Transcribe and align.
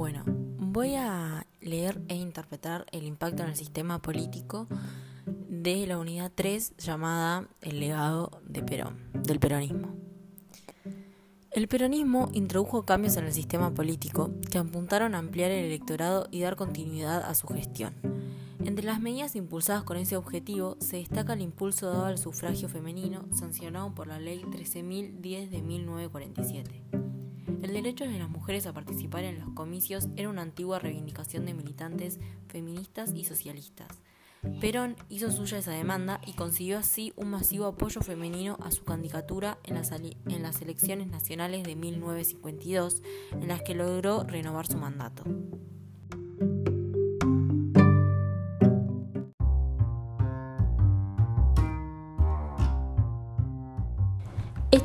Bueno, 0.00 0.24
voy 0.26 0.94
a 0.94 1.46
leer 1.60 2.00
e 2.08 2.14
interpretar 2.14 2.86
el 2.90 3.04
impacto 3.04 3.42
en 3.42 3.50
el 3.50 3.54
sistema 3.54 4.00
político 4.00 4.66
de 5.26 5.86
la 5.86 5.98
unidad 5.98 6.32
3 6.34 6.78
llamada 6.78 7.46
El 7.60 7.80
legado 7.80 8.40
de 8.48 8.62
Perón, 8.62 8.96
del 9.12 9.38
peronismo. 9.38 9.94
El 11.50 11.68
peronismo 11.68 12.30
introdujo 12.32 12.86
cambios 12.86 13.18
en 13.18 13.26
el 13.26 13.34
sistema 13.34 13.74
político 13.74 14.30
que 14.50 14.56
apuntaron 14.56 15.14
a 15.14 15.18
ampliar 15.18 15.50
el 15.50 15.66
electorado 15.66 16.28
y 16.30 16.40
dar 16.40 16.56
continuidad 16.56 17.22
a 17.22 17.34
su 17.34 17.46
gestión. 17.48 17.92
Entre 18.64 18.86
las 18.86 19.02
medidas 19.02 19.36
impulsadas 19.36 19.82
con 19.82 19.98
ese 19.98 20.16
objetivo 20.16 20.78
se 20.80 20.96
destaca 20.96 21.34
el 21.34 21.42
impulso 21.42 21.90
dado 21.90 22.06
al 22.06 22.16
sufragio 22.16 22.70
femenino 22.70 23.26
sancionado 23.34 23.94
por 23.94 24.06
la 24.06 24.18
Ley 24.18 24.44
13.010 24.44 25.50
de 25.50 25.60
1947. 25.60 27.09
El 27.70 27.74
derecho 27.74 28.04
de 28.04 28.18
las 28.18 28.28
mujeres 28.28 28.66
a 28.66 28.72
participar 28.72 29.22
en 29.22 29.38
los 29.38 29.50
comicios 29.50 30.08
era 30.16 30.28
una 30.28 30.42
antigua 30.42 30.80
reivindicación 30.80 31.46
de 31.46 31.54
militantes 31.54 32.18
feministas 32.48 33.12
y 33.14 33.22
socialistas. 33.22 33.86
Perón 34.60 34.96
hizo 35.08 35.30
suya 35.30 35.58
esa 35.58 35.70
demanda 35.70 36.20
y 36.26 36.32
consiguió 36.32 36.78
así 36.78 37.12
un 37.14 37.30
masivo 37.30 37.66
apoyo 37.66 38.00
femenino 38.00 38.58
a 38.60 38.72
su 38.72 38.82
candidatura 38.82 39.60
en 39.62 39.76
las, 39.76 40.60
elecciones 40.62 41.06
nacionales 41.06 41.62
de 41.62 41.76
1952, 41.76 43.02
en 43.34 43.46
las 43.46 43.62
que 43.62 43.76
logró 43.76 44.24
renovar 44.24 44.66
su 44.66 44.76
mandato. 44.76 45.22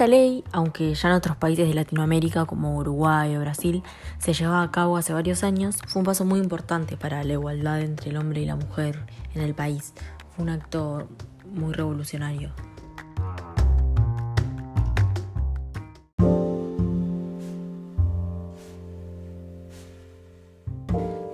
Esta 0.00 0.08
ley, 0.08 0.44
aunque 0.52 0.94
ya 0.94 1.10
en 1.10 1.14
otros 1.14 1.36
países 1.36 1.68
de 1.68 1.74
Latinoamérica 1.74 2.46
como 2.46 2.74
Uruguay 2.74 3.36
o 3.36 3.40
Brasil 3.40 3.82
se 4.18 4.32
llevaba 4.32 4.62
a 4.62 4.70
cabo 4.70 4.96
hace 4.96 5.12
varios 5.12 5.44
años, 5.44 5.76
fue 5.88 6.00
un 6.00 6.06
paso 6.06 6.24
muy 6.24 6.40
importante 6.40 6.96
para 6.96 7.22
la 7.22 7.34
igualdad 7.34 7.82
entre 7.82 8.08
el 8.08 8.16
hombre 8.16 8.40
y 8.40 8.46
la 8.46 8.56
mujer 8.56 9.04
en 9.34 9.42
el 9.42 9.54
país. 9.54 9.92
Fue 10.34 10.44
un 10.44 10.48
acto 10.48 11.06
muy 11.52 11.74
revolucionario. 11.74 12.50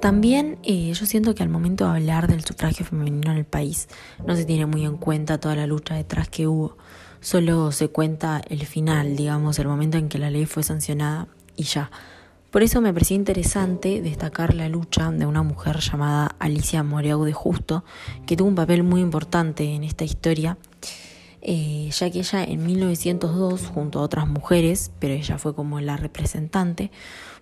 También 0.00 0.58
eh, 0.64 0.92
yo 0.94 1.06
siento 1.06 1.36
que 1.36 1.44
al 1.44 1.48
momento 1.48 1.84
de 1.84 1.90
hablar 1.98 2.26
del 2.26 2.44
sufragio 2.44 2.84
femenino 2.84 3.30
en 3.30 3.38
el 3.38 3.44
país 3.44 3.86
no 4.26 4.34
se 4.34 4.44
tiene 4.44 4.66
muy 4.66 4.84
en 4.84 4.96
cuenta 4.96 5.38
toda 5.38 5.54
la 5.54 5.68
lucha 5.68 5.94
detrás 5.94 6.28
que 6.28 6.48
hubo 6.48 6.76
solo 7.20 7.72
se 7.72 7.88
cuenta 7.88 8.40
el 8.48 8.64
final, 8.66 9.16
digamos, 9.16 9.58
el 9.58 9.68
momento 9.68 9.98
en 9.98 10.08
que 10.08 10.18
la 10.18 10.30
ley 10.30 10.46
fue 10.46 10.62
sancionada 10.62 11.28
y 11.56 11.64
ya. 11.64 11.90
Por 12.50 12.62
eso 12.62 12.80
me 12.80 12.94
pareció 12.94 13.14
interesante 13.14 14.00
destacar 14.00 14.54
la 14.54 14.70
lucha 14.70 15.10
de 15.10 15.26
una 15.26 15.42
mujer 15.42 15.80
llamada 15.80 16.34
Alicia 16.38 16.82
Moreau 16.82 17.24
de 17.24 17.34
Justo, 17.34 17.84
que 18.26 18.36
tuvo 18.38 18.48
un 18.48 18.54
papel 18.54 18.84
muy 18.84 19.02
importante 19.02 19.74
en 19.74 19.84
esta 19.84 20.04
historia, 20.04 20.56
eh, 21.42 21.90
ya 21.92 22.10
que 22.10 22.20
ella 22.20 22.42
en 22.42 22.64
1902, 22.64 23.66
junto 23.66 23.98
a 23.98 24.02
otras 24.02 24.26
mujeres, 24.26 24.92
pero 24.98 25.12
ella 25.12 25.36
fue 25.36 25.54
como 25.54 25.78
la 25.80 25.98
representante, 25.98 26.90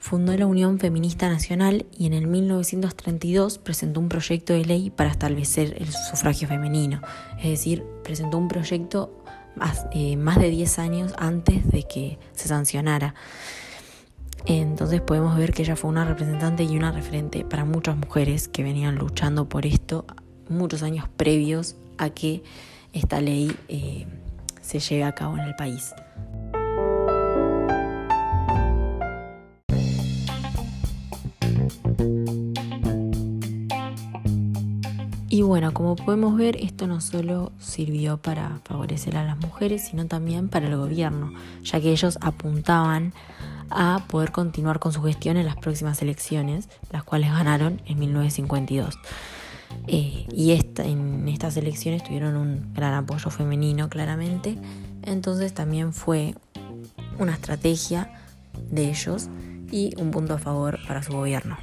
fundó 0.00 0.36
la 0.36 0.46
Unión 0.46 0.80
Feminista 0.80 1.28
Nacional 1.28 1.86
y 1.96 2.06
en 2.06 2.12
el 2.12 2.26
1932 2.26 3.58
presentó 3.58 4.00
un 4.00 4.08
proyecto 4.08 4.54
de 4.54 4.64
ley 4.64 4.90
para 4.90 5.10
establecer 5.10 5.76
el 5.78 5.92
sufragio 5.92 6.48
femenino, 6.48 7.00
es 7.38 7.50
decir, 7.50 7.84
presentó 8.02 8.38
un 8.38 8.48
proyecto 8.48 9.24
eh, 9.92 10.16
más, 10.16 10.38
de 10.38 10.50
10 10.50 10.78
años 10.78 11.14
antes 11.18 11.68
de 11.70 11.82
que 11.84 12.18
se 12.32 12.48
sancionara. 12.48 13.14
Entonces 14.44 15.00
podemos 15.00 15.36
ver 15.36 15.52
que 15.52 15.62
ella 15.62 15.76
fue 15.76 15.90
una 15.90 16.04
representante 16.04 16.62
y 16.62 16.76
una 16.76 16.92
referente 16.92 17.44
para 17.44 17.64
muchas 17.64 17.96
mujeres 17.96 18.48
que 18.48 18.62
venían 18.62 18.96
luchando 18.96 19.48
por 19.48 19.66
esto 19.66 20.04
muchos 20.48 20.82
años 20.82 21.08
previos 21.16 21.76
a 21.98 22.10
que 22.10 22.42
esta 22.92 23.20
ley 23.20 23.56
eh, 23.68 24.06
se 24.60 24.78
lleve 24.78 25.04
a 25.04 25.12
cabo 25.12 25.36
en 25.36 25.44
el 25.44 25.56
país. 25.56 25.92
Y 35.28 35.42
bueno, 35.42 35.74
como 35.74 35.96
podemos 35.96 36.36
ver, 36.36 36.56
esto 36.56 36.86
no 36.86 37.00
solo 37.00 37.50
sirvió 37.58 38.16
para 38.18 38.60
favorecer 38.64 39.16
a 39.16 39.24
las 39.24 39.36
mujeres, 39.38 39.88
sino 39.88 40.06
también 40.06 40.48
para 40.48 40.68
el 40.68 40.76
gobierno, 40.76 41.32
ya 41.64 41.80
que 41.80 41.90
ellos 41.90 42.16
apuntaban 42.20 43.12
a 43.70 44.04
poder 44.08 44.30
continuar 44.30 44.78
con 44.78 44.92
su 44.92 45.02
gestión 45.02 45.36
en 45.36 45.46
las 45.46 45.56
próximas 45.56 46.00
elecciones, 46.00 46.68
las 46.92 47.02
cuales 47.02 47.30
ganaron 47.30 47.82
en 47.86 47.98
1952. 47.98 48.98
Eh, 49.88 50.26
y 50.32 50.52
esta, 50.52 50.84
en 50.84 51.26
estas 51.28 51.56
elecciones 51.56 52.04
tuvieron 52.04 52.36
un 52.36 52.72
gran 52.72 52.94
apoyo 52.94 53.28
femenino, 53.30 53.88
claramente, 53.88 54.56
entonces 55.02 55.52
también 55.54 55.92
fue 55.92 56.36
una 57.18 57.32
estrategia 57.32 58.12
de 58.70 58.90
ellos 58.90 59.28
y 59.72 59.92
un 60.00 60.12
punto 60.12 60.34
a 60.34 60.38
favor 60.38 60.78
para 60.86 61.02
su 61.02 61.12
gobierno. 61.12 61.56